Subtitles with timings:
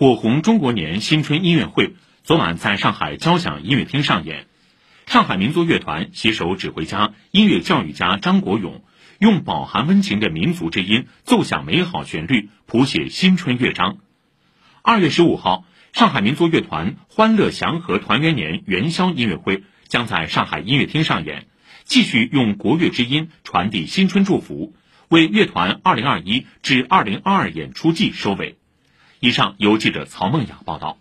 [0.00, 1.94] 火红中国年新春音乐会
[2.24, 4.46] 昨晚在上海交响音乐厅上演。
[5.06, 8.82] 上海民族乐团携手指挥家、音乐教育家张国勇，
[9.18, 13.98] 用饱含温情的民族之音奏响美好旋律，谱写新春乐章。
[14.80, 21.46] 二月十五号，上海民族乐团欢乐祥和团圆年元宵音乐会将在上海音乐厅上演，
[21.84, 24.72] 继续用国乐之音传递新春祝福，
[25.10, 28.56] 为乐团二零二一至二零二二演出季收尾。
[29.22, 30.96] 以上由记者曹梦雅报道。